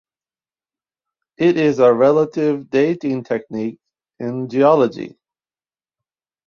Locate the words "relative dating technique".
1.93-3.77